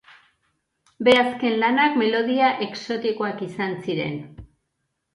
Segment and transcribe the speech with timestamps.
[1.07, 4.21] Bere azken lanak melodia exotikoak izan ziren.